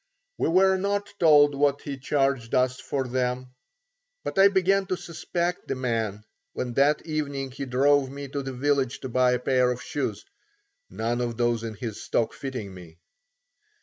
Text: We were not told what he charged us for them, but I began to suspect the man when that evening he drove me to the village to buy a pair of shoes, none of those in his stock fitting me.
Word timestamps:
We 0.39 0.49
were 0.49 0.77
not 0.77 1.13
told 1.19 1.53
what 1.53 1.83
he 1.83 1.95
charged 1.99 2.55
us 2.55 2.79
for 2.79 3.07
them, 3.07 3.51
but 4.23 4.39
I 4.39 4.47
began 4.47 4.87
to 4.87 4.97
suspect 4.97 5.67
the 5.67 5.75
man 5.75 6.23
when 6.53 6.73
that 6.73 7.05
evening 7.05 7.51
he 7.51 7.65
drove 7.65 8.09
me 8.09 8.27
to 8.29 8.41
the 8.41 8.51
village 8.53 8.99
to 9.01 9.09
buy 9.09 9.33
a 9.33 9.37
pair 9.39 9.69
of 9.71 9.79
shoes, 9.83 10.25
none 10.89 11.21
of 11.21 11.37
those 11.37 11.63
in 11.63 11.75
his 11.75 12.01
stock 12.01 12.33
fitting 12.33 12.73
me. 12.73 12.97